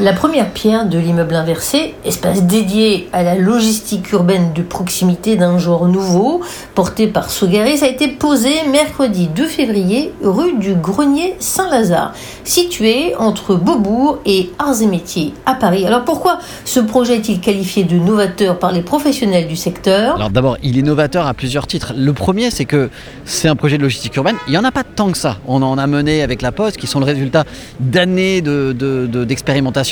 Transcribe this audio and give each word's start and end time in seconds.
La 0.00 0.14
première 0.14 0.48
pierre 0.48 0.86
de 0.86 0.98
l'immeuble 0.98 1.34
inversé, 1.34 1.94
espace 2.06 2.44
dédié 2.44 3.10
à 3.12 3.22
la 3.22 3.34
logistique 3.34 4.10
urbaine 4.12 4.54
de 4.54 4.62
proximité 4.62 5.36
d'un 5.36 5.58
genre 5.58 5.86
nouveau, 5.88 6.40
porté 6.74 7.06
par 7.06 7.28
Sogaris, 7.28 7.82
a 7.82 7.86
été 7.86 8.08
posée 8.08 8.62
mercredi 8.72 9.28
2 9.28 9.44
février 9.44 10.10
rue 10.22 10.54
du 10.54 10.72
Grenier 10.72 11.36
Saint-Lazare, 11.38 12.14
situé 12.44 13.14
entre 13.16 13.56
Beaubourg 13.56 14.20
et 14.24 14.48
Arts 14.58 14.80
et 14.80 14.86
Métiers 14.86 15.34
à 15.44 15.54
Paris. 15.54 15.84
Alors 15.84 16.06
pourquoi 16.06 16.38
ce 16.64 16.80
projet 16.80 17.16
est-il 17.16 17.38
qualifié 17.38 17.84
de 17.84 17.96
novateur 17.96 18.58
par 18.58 18.72
les 18.72 18.80
professionnels 18.80 19.48
du 19.48 19.56
secteur? 19.56 20.14
Alors 20.14 20.30
d'abord, 20.30 20.56
il 20.62 20.78
est 20.78 20.82
novateur 20.82 21.26
à 21.26 21.34
plusieurs 21.34 21.66
titres. 21.66 21.92
Le 21.94 22.14
premier, 22.14 22.50
c'est 22.50 22.64
que 22.64 22.88
c'est 23.26 23.48
un 23.48 23.56
projet 23.56 23.76
de 23.76 23.82
logistique 23.82 24.16
urbaine. 24.16 24.36
Il 24.46 24.52
n'y 24.52 24.58
en 24.58 24.64
a 24.64 24.72
pas 24.72 24.82
tant 24.82 25.12
que 25.12 25.18
ça. 25.18 25.36
On 25.46 25.60
en 25.60 25.76
a 25.76 25.86
mené 25.86 26.22
avec 26.22 26.40
la 26.40 26.52
Poste, 26.52 26.78
qui 26.78 26.86
sont 26.86 27.00
le 27.00 27.04
résultat 27.04 27.44
d'années 27.80 28.40
d'expérimentation. 28.40 29.89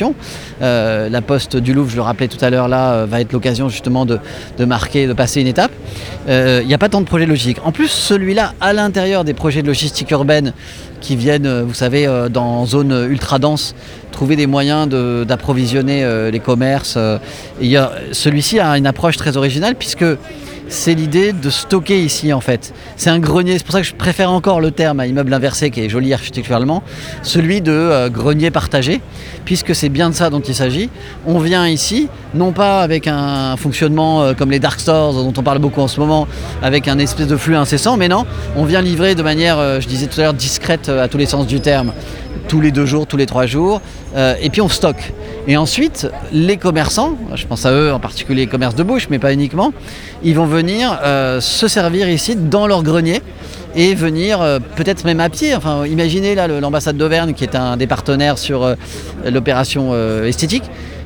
Euh, 0.63 1.09
la 1.09 1.23
poste 1.23 1.57
du 1.57 1.73
Louvre, 1.73 1.91
je 1.91 1.97
le 1.97 2.03
rappelais 2.03 2.29
tout 2.29 2.43
à 2.45 2.51
l'heure, 2.51 2.69
là, 2.69 2.93
euh, 2.93 3.07
va 3.07 3.21
être 3.21 3.33
l'occasion 3.33 3.69
justement 3.69 4.07
de, 4.07 4.19
marquer, 4.65 5.07
de 5.07 5.13
passer 5.13 5.41
une 5.41 5.47
étape. 5.47 5.73
Euh, 6.29 6.61
il 6.63 6.69
n'y 6.69 6.75
a 6.75 6.79
pas 6.79 6.89
tant 6.89 7.01
de 7.01 7.07
projets 7.07 7.27
logistiques. 7.27 7.59
En 7.65 7.73
plus, 7.73 7.89
celui-là, 7.89 8.55
à 8.61 8.73
l'intérieur 8.73 9.25
des 9.25 9.35
projets 9.35 9.63
de 9.63 9.67
logistique 9.67 10.11
urbaine 10.11 10.53
qui 11.01 11.17
viennent, 11.17 11.63
vous 11.63 11.75
savez, 11.75 12.09
dans 12.29 12.67
zone 12.67 13.07
ultra 13.09 13.39
dense, 13.39 13.77
trouver 14.11 14.35
des 14.35 14.49
moyens 14.49 14.89
d'approvisionner 14.89 16.29
les 16.33 16.41
commerces. 16.41 16.99
Celui-ci 17.61 18.59
a 18.59 18.77
une 18.77 18.87
approche 18.87 19.17
très 19.17 19.37
originale 19.37 19.77
puisque 19.77 20.05
c'est 20.69 20.95
l'idée 20.95 21.33
de 21.33 21.51
stocker 21.51 22.03
ici 22.03 22.33
en 22.33 22.41
fait. 22.41 22.73
C'est 22.97 23.11
un 23.11 23.19
grenier, 23.19 23.59
c'est 23.59 23.65
pour 23.65 23.73
ça 23.73 23.81
que 23.81 23.87
je 23.87 23.95
préfère 23.95 24.31
encore 24.31 24.61
le 24.61 24.71
terme 24.71 25.01
à 25.01 25.07
immeuble 25.07 25.33
inversé 25.33 25.71
qui 25.71 25.81
est 25.81 25.89
joli 25.89 26.13
architecturalement, 26.13 26.83
celui 27.23 27.61
de 27.61 27.73
euh, 27.73 28.09
grenier 28.09 28.51
partagé, 28.51 29.01
puisque 29.45 29.75
c'est 29.75 29.89
bien 29.89 30.11
de 30.11 30.15
ça 30.15 30.31
dont 30.31 30.41
il 30.41 30.55
s'agit. 30.55 30.91
On 31.27 31.39
vient 31.39 31.67
ici, 31.67 32.09
non 32.35 32.53
pas 32.53 32.83
avec 32.83 33.07
un 33.07 33.57
fonctionnement 33.57 34.23
euh, 34.23 34.35
comme 34.35 34.51
les 34.51 34.59
dark 34.61 34.81
stores 34.81 35.15
dont 35.15 35.33
on 35.37 35.43
parle 35.43 35.59
beaucoup 35.59 35.81
en 35.81 35.89
ce 35.89 36.01
moment, 36.01 36.29
avec 36.63 36.89
un 36.89 36.99
espèce 36.99 37.27
de 37.27 37.37
flux 37.37 37.57
incessant, 37.57 37.97
mais 37.97 38.09
non, 38.09 38.27
on 38.57 38.65
vient 38.65 38.83
livrer 38.83 39.15
de 39.15 39.23
manière, 39.23 39.59
euh, 39.59 39.81
je 39.81 39.89
disais 39.89 40.07
tout 40.07 40.21
à 40.21 40.25
l'heure, 40.25 40.35
discrète 40.35 40.89
à 40.89 41.09
tous 41.09 41.19
les 41.19 41.27
sens 41.27 41.47
du 41.47 41.61
terme, 41.61 41.93
tous 42.49 42.61
les 42.61 42.73
deux 42.73 42.87
jours, 42.87 43.07
tous 43.07 43.17
les 43.17 43.27
trois 43.27 43.47
jours, 43.47 43.81
et 44.17 44.51
puis 44.51 44.61
on 44.61 44.69
stocke. 44.69 45.13
Et 45.49 45.57
ensuite, 45.57 46.07
les 46.31 46.59
commerçants, 46.59 47.17
je 47.35 47.47
pense 47.47 47.65
à 47.65 47.73
eux 47.73 47.91
en 47.91 47.99
particulier 47.99 48.43
les 48.43 48.47
commerces 48.47 48.75
de 48.75 48.83
bouche, 48.83 49.09
mais 49.09 49.19
pas 49.19 49.33
uniquement, 49.33 49.73
ils 50.23 50.35
vont 50.35 50.45
venir 50.45 51.01
euh, 51.03 51.41
se 51.41 51.69
servir 51.69 52.07
ici 52.11 52.37
dans 52.37 52.67
leur 52.67 52.83
grenier 52.83 53.23
et 53.75 53.95
venir 53.95 54.43
euh, 54.43 54.59
peut-être 54.77 55.07
même 55.07 55.21
à 55.21 55.31
pied. 55.31 55.55
Enfin, 55.55 55.87
imaginez 55.87 56.35
là 56.35 56.49
l'ambassade 56.49 56.99
d'Auvergne 56.99 57.33
qui 57.33 57.45
est 57.45 57.57
un 57.57 57.79
des 57.79 57.87
partenaires 57.87 58.37
sur 58.37 58.63
euh, 58.63 58.75
l'opération 59.25 59.95
esthétique. 60.25 60.65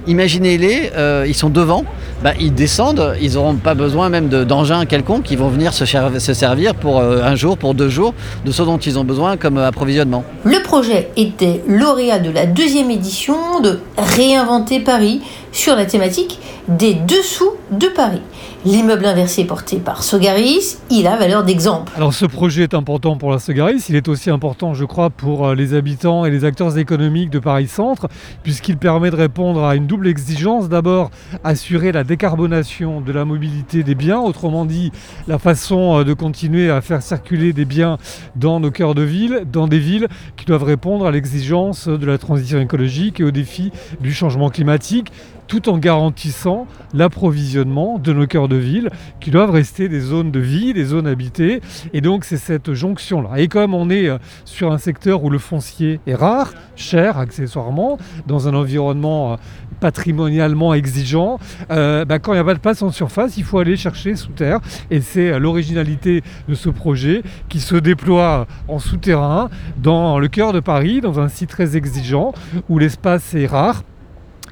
Imaginez-les, 0.08 0.90
ils 1.28 1.34
sont 1.34 1.48
devant, 1.48 1.84
bah, 2.22 2.32
ils 2.38 2.54
descendent, 2.54 3.14
ils 3.20 3.34
n'auront 3.34 3.56
pas 3.56 3.74
besoin 3.74 4.08
même 4.08 4.28
d'engins 4.28 4.84
quelconques, 4.86 5.30
ils 5.30 5.38
vont 5.38 5.48
venir 5.48 5.72
se, 5.72 5.84
se 5.84 6.34
servir 6.34 6.74
pour 6.74 7.00
un 7.00 7.34
jour, 7.34 7.58
pour 7.58 7.74
deux 7.74 7.88
jours, 7.88 8.14
de 8.44 8.52
ce 8.52 8.62
dont 8.62 8.78
ils 8.78 8.98
ont 8.98 9.04
besoin 9.04 9.36
comme 9.36 9.58
approvisionnement. 9.58 10.24
Le 10.44 10.62
projet 10.62 11.10
était 11.16 11.62
lauréat 11.66 12.18
de 12.18 12.30
la 12.30 12.46
deuxième 12.46 12.90
édition 12.90 13.60
de 13.60 13.80
Réinventer 13.98 14.80
Paris 14.80 15.20
sur 15.52 15.76
la 15.76 15.86
thématique 15.86 16.40
des 16.68 16.94
dessous 16.94 17.52
de 17.70 17.86
Paris. 17.86 18.22
L'immeuble 18.64 19.06
inversé 19.06 19.44
porté 19.44 19.78
par 19.78 20.02
Sogaris, 20.02 20.78
il 20.88 21.06
a 21.06 21.16
valeur 21.16 21.42
d'exemple. 21.42 21.92
Alors 21.96 22.14
ce 22.14 22.26
projet 22.26 22.62
est 22.62 22.74
important 22.74 23.16
pour 23.16 23.30
la 23.30 23.38
Sogaris, 23.38 23.86
il 23.88 23.96
est 23.96 24.08
aussi 24.08 24.30
important 24.30 24.72
je 24.74 24.84
crois 24.84 25.10
pour 25.10 25.48
euh, 25.48 25.54
les 25.54 25.74
habitants 25.74 26.24
et 26.24 26.30
les 26.30 26.44
acteurs 26.44 26.78
économiques 26.78 27.30
de 27.30 27.38
Paris 27.38 27.68
Centre, 27.68 28.08
puisqu'il 28.42 28.76
permet 28.76 29.10
de 29.10 29.16
répondre 29.16 29.64
à 29.64 29.74
une 29.76 29.86
double 29.86 30.06
exigence. 30.06 30.68
D'abord, 30.68 31.10
assurer 31.44 31.92
la 31.92 32.04
décarbonation 32.04 33.00
de 33.00 33.12
la 33.12 33.24
mobilité 33.24 33.82
des 33.82 33.94
biens, 33.94 34.20
autrement 34.20 34.64
dit 34.64 34.92
la 35.26 35.38
façon 35.38 36.00
euh, 36.00 36.04
de 36.04 36.14
continuer 36.14 36.70
à 36.70 36.80
faire 36.80 37.02
circuler 37.02 37.52
des 37.52 37.64
biens 37.64 37.98
dans 38.36 38.60
nos 38.60 38.70
cœurs 38.70 38.94
de 38.94 39.02
ville, 39.02 39.42
dans 39.50 39.68
des 39.68 39.78
villes 39.78 40.08
qui 40.36 40.44
doivent 40.44 40.64
répondre 40.64 41.06
à 41.06 41.10
l'exigence 41.10 41.88
de 41.88 42.06
la 42.06 42.18
transition 42.18 42.60
écologique 42.60 43.20
et 43.20 43.24
aux 43.24 43.30
défis 43.30 43.72
du 44.00 44.12
changement 44.12 44.50
climatique 44.50 45.12
tout 45.52 45.68
en 45.68 45.76
garantissant 45.76 46.66
l'approvisionnement 46.94 47.98
de 47.98 48.14
nos 48.14 48.26
cœurs 48.26 48.48
de 48.48 48.56
ville 48.56 48.88
qui 49.20 49.30
doivent 49.30 49.50
rester 49.50 49.90
des 49.90 50.00
zones 50.00 50.30
de 50.30 50.40
vie, 50.40 50.72
des 50.72 50.86
zones 50.86 51.06
habitées. 51.06 51.60
Et 51.92 52.00
donc 52.00 52.24
c'est 52.24 52.38
cette 52.38 52.72
jonction-là. 52.72 53.38
Et 53.38 53.48
comme 53.48 53.74
on 53.74 53.90
est 53.90 54.08
euh, 54.08 54.16
sur 54.46 54.72
un 54.72 54.78
secteur 54.78 55.22
où 55.24 55.28
le 55.28 55.36
foncier 55.36 56.00
est 56.06 56.14
rare, 56.14 56.54
cher 56.74 57.18
accessoirement, 57.18 57.98
dans 58.26 58.48
un 58.48 58.54
environnement 58.54 59.34
euh, 59.34 59.36
patrimonialement 59.78 60.72
exigeant, 60.72 61.38
euh, 61.70 62.06
bah, 62.06 62.18
quand 62.18 62.32
il 62.32 62.36
n'y 62.36 62.40
a 62.40 62.44
pas 62.44 62.54
de 62.54 62.58
place 62.58 62.80
en 62.80 62.90
surface, 62.90 63.36
il 63.36 63.44
faut 63.44 63.58
aller 63.58 63.76
chercher 63.76 64.16
sous 64.16 64.32
terre. 64.32 64.60
Et 64.90 65.02
c'est 65.02 65.38
l'originalité 65.38 66.22
de 66.48 66.54
ce 66.54 66.70
projet 66.70 67.22
qui 67.50 67.60
se 67.60 67.76
déploie 67.76 68.46
en 68.68 68.78
souterrain 68.78 69.50
dans 69.76 70.18
le 70.18 70.28
cœur 70.28 70.54
de 70.54 70.60
Paris, 70.60 71.02
dans 71.02 71.20
un 71.20 71.28
site 71.28 71.50
très 71.50 71.76
exigeant 71.76 72.32
où 72.70 72.78
l'espace 72.78 73.34
est 73.34 73.44
rare 73.44 73.82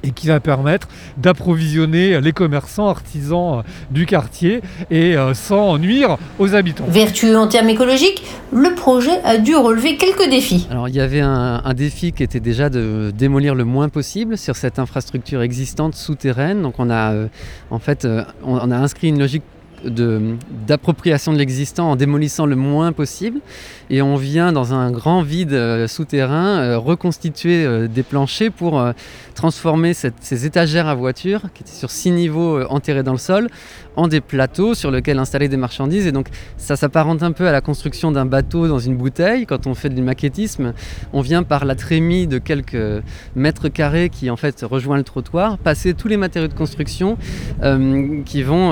et 0.03 0.11
qui 0.11 0.27
va 0.27 0.39
permettre 0.39 0.87
d'approvisionner 1.17 2.19
les 2.21 2.31
commerçants, 2.31 2.87
artisans 2.87 3.59
euh, 3.59 3.61
du 3.91 4.05
quartier 4.05 4.61
et 4.89 5.15
euh, 5.15 5.33
sans 5.33 5.77
nuire 5.77 6.17
aux 6.39 6.55
habitants. 6.55 6.85
Vertueux 6.87 7.37
en 7.37 7.47
termes 7.47 7.69
écologiques, 7.69 8.23
le 8.51 8.73
projet 8.75 9.21
a 9.23 9.37
dû 9.37 9.55
relever 9.55 9.97
quelques 9.97 10.29
défis. 10.29 10.67
Alors 10.69 10.87
il 10.87 10.95
y 10.95 11.01
avait 11.01 11.21
un, 11.21 11.73
défi 11.73 12.11
qui 12.11 12.23
était 12.23 12.41
déjà 12.41 12.69
de 12.69 13.13
démolir 13.17 13.55
le 13.55 13.63
moins 13.63 13.87
possible 13.87 14.37
sur 14.37 14.55
cette 14.55 14.77
infrastructure 14.77 15.41
existante 15.41 15.95
souterraine. 15.95 16.61
Donc 16.61 16.75
on 16.79 16.89
a 16.89 17.13
euh, 17.13 17.27
en 17.69 17.79
fait 17.79 18.07
on 18.43 18.71
a 18.71 18.75
inscrit 18.75 19.07
une 19.07 19.19
logique 19.19 19.43
d'appropriation 19.83 21.33
de, 21.33 21.37
l'existant 21.37 21.91
en 21.91 21.95
démolissant 21.95 22.45
le 22.45 22.55
moins 22.55 22.91
possible. 22.91 23.39
Et 23.89 24.01
on 24.01 24.15
vient 24.15 24.51
dans 24.51 24.73
un 24.73 24.91
grand 24.91 25.21
vide 25.21 25.53
euh, 25.53 25.87
souterrain 25.87 26.59
euh, 26.59 26.77
reconstituer 26.77 27.65
euh, 27.65 27.87
des 27.87 28.03
planchers 28.03 28.51
pour 28.51 28.81
transformer 29.35 29.93
ces 29.93 30.45
étagères 30.45 30.87
à 30.87 30.93
voiture 30.93 31.41
qui 31.53 31.63
étaient 31.63 31.71
sur 31.71 31.89
six 31.89 32.11
niveaux 32.11 32.61
enterrés 32.69 33.03
dans 33.03 33.13
le 33.13 33.17
sol 33.17 33.49
en 33.95 34.07
des 34.07 34.21
plateaux 34.21 34.73
sur 34.73 34.91
lesquels 34.91 35.19
installer 35.19 35.47
des 35.47 35.57
marchandises. 35.57 36.05
Et 36.05 36.11
donc 36.11 36.27
ça 36.57 36.75
s'apparente 36.75 37.23
un 37.23 37.31
peu 37.31 37.47
à 37.47 37.51
la 37.51 37.61
construction 37.61 38.11
d'un 38.11 38.25
bateau 38.25 38.67
dans 38.67 38.79
une 38.79 38.95
bouteille. 38.95 39.45
Quand 39.45 39.67
on 39.67 39.73
fait 39.73 39.89
du 39.89 40.01
maquettisme, 40.01 40.73
on 41.11 41.21
vient 41.21 41.43
par 41.43 41.65
la 41.65 41.75
trémie 41.75 42.27
de 42.27 42.37
quelques 42.37 43.03
mètres 43.35 43.69
carrés 43.69 44.09
qui 44.09 44.29
en 44.29 44.37
fait 44.37 44.61
rejoint 44.61 44.97
le 44.97 45.03
trottoir, 45.03 45.57
passer 45.57 45.93
tous 45.93 46.07
les 46.07 46.17
matériaux 46.17 46.47
de 46.47 46.53
construction 46.53 47.17
qui 48.25 48.43
vont 48.43 48.71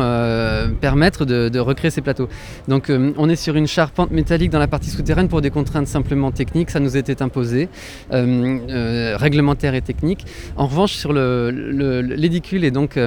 permettre 0.80 0.99
de, 1.26 1.60
recréer 1.60 1.92
ces 1.92 2.02
plateaux. 2.02 2.30
Donc 2.68 2.90
euh, 2.90 3.12
on 3.18 3.30
est 3.30 3.36
sur 3.36 3.56
une 3.56 3.68
charpente 3.68 4.12
métallique 4.12 4.50
dans 4.52 4.60
la 4.60 4.68
partie 4.68 4.90
souterraine 4.90 5.28
pour 5.28 5.42
des 5.42 5.50
contraintes 5.50 5.88
simplement 5.88 6.32
techniques, 6.32 6.70
ça 6.70 6.80
nous 6.80 6.98
était 6.98 7.22
imposé, 7.22 7.70
euh, 8.14 8.60
euh, 8.70 9.18
réglementaire 9.18 9.76
et 9.76 9.82
technique. 9.82 10.26
En 10.56 10.68
revanche, 10.68 10.94
sur 10.94 11.14
l'édicule 11.14 12.62
le, 12.62 12.68
est 12.68 12.72
donc 12.72 13.00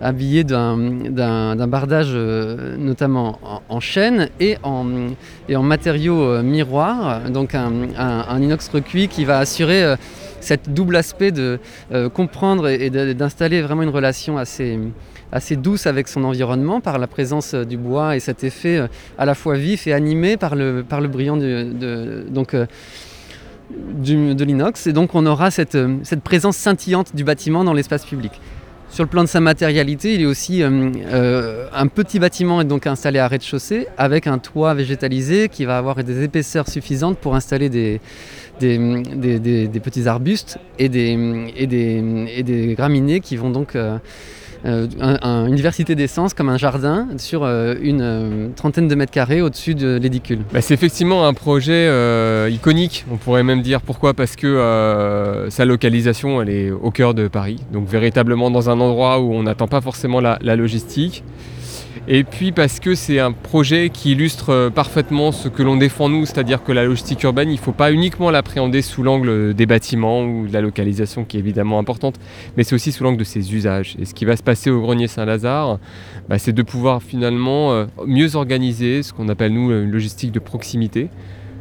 habillé 0.00 0.44
d'un 0.44 1.66
bardage 1.66 2.14
notamment 2.14 3.38
en, 3.68 3.80
chaîne 3.80 4.28
et 4.40 4.56
en, 4.62 4.86
et 5.48 5.56
en 5.56 5.62
matériaux 5.62 6.42
miroirs, 6.42 7.30
donc 7.30 7.54
un, 7.54 7.72
un, 7.96 8.42
inox 8.42 8.68
recuit 8.68 9.08
qui 9.08 9.24
va 9.24 9.38
assurer 9.38 9.94
cette 10.44 10.72
double 10.72 10.96
aspect 10.96 11.32
de 11.32 11.58
comprendre 12.12 12.68
et 12.68 12.90
d'installer 12.90 13.62
vraiment 13.62 13.82
une 13.82 13.88
relation 13.88 14.38
assez 14.38 15.56
douce 15.56 15.86
avec 15.86 16.08
son 16.08 16.24
environnement 16.24 16.80
par 16.80 16.98
la 16.98 17.06
présence 17.06 17.54
euh, 17.54 17.64
du 17.64 17.76
bois 17.76 18.16
et 18.16 18.20
cet 18.20 18.44
effet 18.44 18.76
euh, 18.76 18.86
à 19.18 19.24
la 19.24 19.34
fois 19.34 19.56
vif 19.56 19.86
et 19.86 19.92
animé 19.92 20.36
par 20.36 20.54
le, 20.54 20.82
brillant 20.82 21.36
de, 21.36 21.74
euh, 22.54 22.66
l'inox. 24.44 24.86
Et 24.86 24.92
donc 24.92 25.14
on 25.14 25.26
aura 25.26 25.50
cette 25.50 25.76
présence 26.22 26.56
scintillante 26.56 27.14
du 27.16 27.24
bâtiment 27.24 27.64
dans 27.64 27.72
l'espace 27.72 28.04
public. 28.04 28.32
Sur 28.94 29.02
le 29.02 29.08
plan 29.08 29.24
de 29.24 29.28
sa 29.28 29.40
matérialité, 29.40 30.14
il 30.14 30.20
est 30.20 30.24
aussi 30.24 30.62
un 30.62 31.86
petit 31.88 32.20
bâtiment 32.20 32.60
est 32.60 32.64
donc 32.64 32.86
installé 32.86 33.18
à 33.18 33.26
rez-de-chaussée 33.26 33.88
avec 33.98 34.28
un 34.28 34.38
toit 34.38 34.72
végétalisé 34.72 35.48
qui 35.48 35.64
va 35.64 35.78
avoir 35.78 36.04
des 36.04 36.22
épaisseurs 36.22 36.68
suffisantes 36.68 37.18
pour 37.18 37.34
installer 37.34 37.68
des, 37.68 38.00
petits 38.60 40.06
arbustes 40.06 40.58
et 40.78 40.88
des, 40.88 42.74
graminées 42.78 43.18
qui 43.18 43.36
vont 43.36 43.50
donc 43.50 43.76
une 44.64 45.54
diversité 45.54 45.94
d'essence 45.94 46.32
comme 46.34 46.48
un 46.48 46.56
jardin 46.56 47.06
sur 47.18 47.44
une 47.44 48.52
trentaine 48.56 48.88
de 48.88 48.94
mètres 48.94 49.12
carrés 49.12 49.42
au-dessus 49.42 49.74
de 49.74 49.98
l'édicule. 50.00 50.40
Bah, 50.52 50.60
c'est 50.60 50.74
effectivement 50.74 51.26
un 51.26 51.34
projet 51.34 51.88
iconique, 52.50 53.04
on 53.10 53.16
pourrait 53.16 53.42
même 53.42 53.62
dire. 53.62 53.80
Pourquoi? 53.80 54.14
Parce 54.14 54.36
que 54.36 55.46
sa 55.50 55.64
localisation, 55.64 56.40
elle 56.40 56.48
est 56.48 56.70
au 56.70 56.90
cœur 56.90 57.14
de 57.14 57.28
Paris, 57.28 57.60
donc 57.72 57.88
véritablement 57.88 58.50
dans 58.50 58.70
un 58.70 58.80
endroit 58.80 59.20
où 59.20 59.32
on 59.34 59.42
n'attend 59.42 59.68
pas 59.68 59.80
forcément 59.80 60.20
la 60.20 60.56
logistique. 60.56 61.24
Et 62.08 62.24
puis 62.24 62.52
parce 62.52 62.80
que 62.80 62.94
c'est 62.94 63.18
un 63.18 63.32
projet 63.32 63.88
qui 63.88 64.12
illustre 64.12 64.50
euh, 64.50 64.70
parfaitement 64.70 65.32
ce 65.32 65.48
que 65.48 65.62
l'on 65.62 65.76
défend 65.76 66.08
nous, 66.08 66.26
c'est-à-dire 66.26 66.62
que 66.62 66.72
la 66.72 66.84
logistique 66.84 67.22
urbaine, 67.22 67.48
il 67.50 67.54
ne 67.54 67.60
faut 67.60 67.72
pas 67.72 67.92
uniquement 67.92 68.30
l'appréhender 68.30 68.82
sous 68.82 69.02
l'angle 69.02 69.54
des 69.54 69.66
bâtiments 69.66 70.22
ou 70.22 70.46
de 70.46 70.52
la 70.52 70.60
localisation 70.60 71.24
qui 71.24 71.36
est 71.36 71.40
évidemment 71.40 71.78
importante, 71.78 72.16
mais 72.56 72.64
c'est 72.64 72.74
aussi 72.74 72.92
sous 72.92 73.04
l'angle 73.04 73.18
de 73.18 73.24
ses 73.24 73.54
usages. 73.54 73.96
Et 73.98 74.04
ce 74.04 74.14
qui 74.14 74.24
va 74.24 74.36
se 74.36 74.42
passer 74.42 74.70
au 74.70 74.80
grenier 74.80 75.06
Saint-Lazare, 75.06 75.78
bah, 76.28 76.38
c'est 76.38 76.52
de 76.52 76.62
pouvoir 76.62 77.02
finalement 77.02 77.72
euh, 77.72 77.86
mieux 78.06 78.36
organiser 78.36 79.02
ce 79.02 79.12
qu'on 79.12 79.28
appelle 79.28 79.52
nous 79.52 79.70
une 79.70 79.90
logistique 79.90 80.32
de 80.32 80.40
proximité 80.40 81.08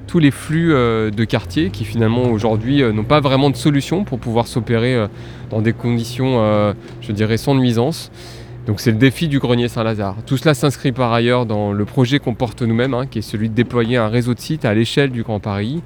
tous 0.05 0.19
les 0.19 0.31
flux 0.31 0.73
euh, 0.73 1.11
de 1.11 1.23
quartier 1.23 1.69
qui 1.69 1.85
finalement 1.85 2.23
aujourd'hui 2.23 2.83
n'ont 2.83 3.05
pas 3.05 3.21
vraiment 3.21 3.49
de 3.49 3.55
solution 3.55 4.03
pour 4.03 4.19
pouvoir 4.19 4.47
s'opérer 4.47 5.07
dans 5.49 5.61
des 5.61 5.71
conditions, 5.71 6.73
je 7.01 7.11
dirais, 7.13 7.37
sans 7.37 7.55
nuisance. 7.55 8.11
Donc 8.65 8.79
c'est 8.79 8.91
le 8.91 8.97
défi 8.97 9.27
du 9.27 9.39
grenier 9.39 9.67
Saint-Lazare. 9.67 10.15
Tout 10.25 10.37
cela 10.37 10.53
s'inscrit 10.53 10.93
par 10.93 11.11
ailleurs 11.11 11.45
dans 11.45 11.73
le 11.73 11.85
projet 11.85 12.19
qu'on 12.19 12.33
porte 12.33 12.61
nous-mêmes, 12.61 12.93
hein, 12.93 13.05
qui 13.05 13.19
est 13.19 13.23
celui 13.23 13.49
de 13.49 13.53
déployer 13.53 13.97
un 13.97 14.07
réseau 14.07 14.33
de 14.33 14.39
sites 14.39 14.63
à 14.63 14.73
l'échelle 14.73 15.11
du 15.11 15.23
Grand 15.23 15.39
Paris. 15.39 15.81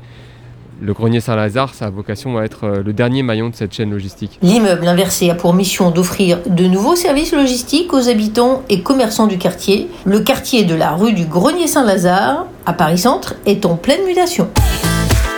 Le 0.79 0.93
grenier 0.93 1.19
Saint-Lazare, 1.19 1.73
sa 1.73 1.89
vocation 1.89 2.37
à 2.37 2.43
être 2.43 2.65
euh, 2.65 2.83
le 2.83 2.93
dernier 2.93 3.23
maillon 3.23 3.49
de 3.49 3.55
cette 3.55 3.73
chaîne 3.73 3.89
logistique. 3.89 4.37
L'immeuble 4.43 4.87
inversé 4.87 5.31
a 5.31 5.33
pour 5.33 5.55
mission 5.55 5.89
d'offrir 5.89 6.37
de 6.45 6.65
nouveaux 6.65 6.95
services 6.95 7.33
logistiques 7.33 7.93
aux 7.93 8.09
habitants 8.09 8.61
et 8.69 8.83
commerçants 8.83 9.25
du 9.25 9.39
quartier. 9.39 9.87
Le 10.05 10.19
quartier 10.19 10.65
de 10.65 10.75
la 10.75 10.91
rue 10.91 11.13
du 11.13 11.25
Grenier 11.25 11.65
Saint-Lazare, 11.65 12.45
à 12.67 12.73
Paris 12.73 12.99
Centre, 12.99 13.33
est 13.47 13.65
en 13.65 13.75
pleine 13.75 14.05
mutation. 14.05 14.49